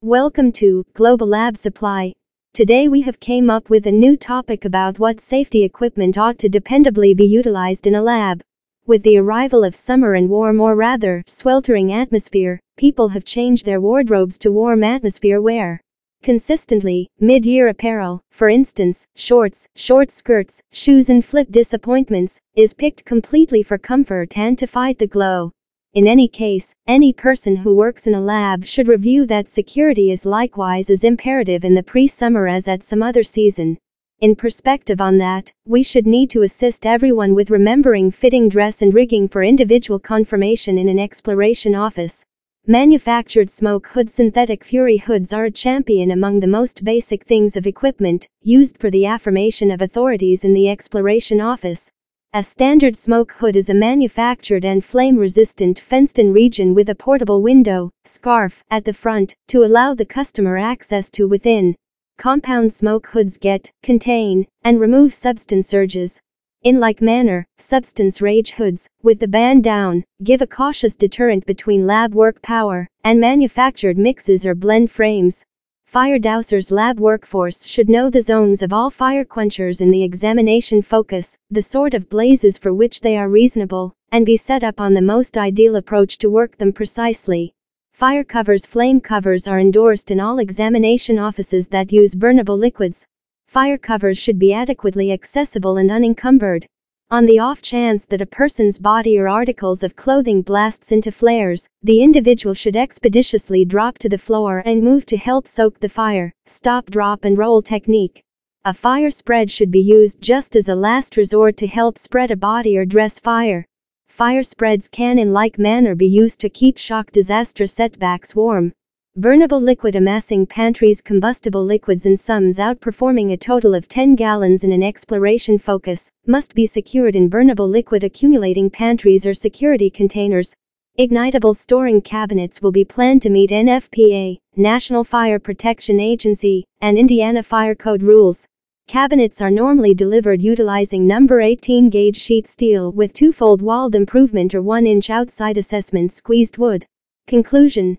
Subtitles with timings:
[0.00, 2.12] Welcome to Global Lab Supply.
[2.54, 6.48] Today we have came up with a new topic about what safety equipment ought to
[6.48, 8.40] dependably be utilized in a lab.
[8.86, 13.80] With the arrival of summer and warm or rather sweltering atmosphere, people have changed their
[13.80, 15.80] wardrobes to warm atmosphere wear.
[16.22, 23.64] Consistently, mid-year apparel, for instance, shorts, short skirts, shoes and flip disappointments, is picked completely
[23.64, 25.50] for comfort and to fight the glow.
[25.98, 30.24] In any case, any person who works in a lab should review that security is
[30.24, 33.76] likewise as imperative in the pre-summer as at some other season.
[34.20, 38.94] In perspective on that, we should need to assist everyone with remembering fitting dress and
[38.94, 42.24] rigging for individual confirmation in an exploration office.
[42.68, 47.66] Manufactured smoke hood synthetic fury hoods are a champion among the most basic things of
[47.66, 51.90] equipment used for the affirmation of authorities in the exploration office.
[52.34, 57.90] A standard smoke hood is a manufactured and flame-resistant fenced-in region with a portable window,
[58.04, 61.74] scarf, at the front, to allow the customer access to within.
[62.18, 66.20] Compound smoke hoods get, contain, and remove substance surges.
[66.62, 71.86] In like manner, substance rage hoods, with the band down, give a cautious deterrent between
[71.86, 75.46] lab work power and manufactured mixes or blend frames.
[75.88, 80.82] Fire dowsers lab workforce should know the zones of all fire quenchers in the examination
[80.82, 84.92] focus, the sort of blazes for which they are reasonable, and be set up on
[84.92, 87.54] the most ideal approach to work them precisely.
[87.94, 93.06] Fire covers flame covers are endorsed in all examination offices that use burnable liquids.
[93.46, 96.66] Fire covers should be adequately accessible and unencumbered.
[97.10, 101.66] On the off chance that a person's body or articles of clothing blasts into flares,
[101.82, 106.34] the individual should expeditiously drop to the floor and move to help soak the fire,
[106.44, 108.22] stop, drop, and roll technique.
[108.66, 112.36] A fire spread should be used just as a last resort to help spread a
[112.36, 113.64] body or dress fire.
[114.10, 118.74] Fire spreads can in like manner be used to keep shock disaster setbacks warm.
[119.18, 124.70] Burnable liquid amassing pantries combustible liquids in sums outperforming a total of 10 gallons in
[124.70, 130.54] an exploration focus, must be secured in burnable liquid accumulating pantries or security containers.
[131.00, 137.42] Ignitable storing cabinets will be planned to meet NFPA, National Fire Protection Agency, and Indiana
[137.42, 138.46] Fire Code rules.
[138.86, 144.62] Cabinets are normally delivered utilizing number 18 gauge sheet steel with two-fold walled improvement or
[144.62, 146.86] 1 inch outside assessment squeezed wood.
[147.26, 147.98] Conclusion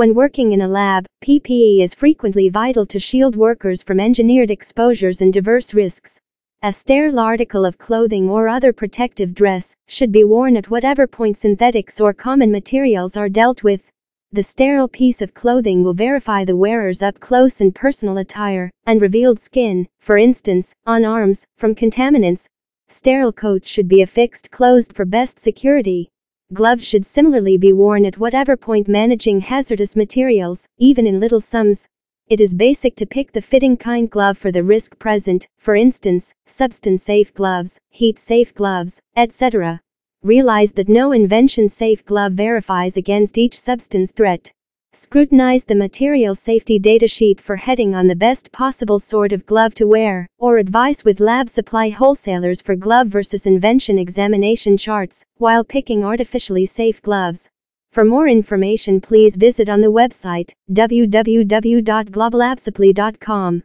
[0.00, 5.20] when working in a lab, PPE is frequently vital to shield workers from engineered exposures
[5.20, 6.18] and diverse risks.
[6.62, 11.36] A sterile article of clothing or other protective dress should be worn at whatever point
[11.36, 13.90] synthetics or common materials are dealt with.
[14.32, 19.02] The sterile piece of clothing will verify the wearer's up close and personal attire and
[19.02, 22.46] revealed skin, for instance, on arms, from contaminants.
[22.88, 26.08] Sterile coats should be affixed closed for best security.
[26.52, 31.86] Gloves should similarly be worn at whatever point managing hazardous materials, even in little sums.
[32.26, 36.34] It is basic to pick the fitting kind glove for the risk present, for instance,
[36.46, 39.80] substance safe gloves, heat safe gloves, etc.
[40.24, 44.52] Realize that no invention safe glove verifies against each substance threat.
[44.92, 49.86] Scrutinize the material safety datasheet for heading on the best possible sort of glove to
[49.86, 56.04] wear, or advice with lab supply wholesalers for glove versus invention examination charts, while picking
[56.04, 57.48] artificially safe gloves.
[57.92, 63.62] For more information please visit on the website www.globallabsupply.com.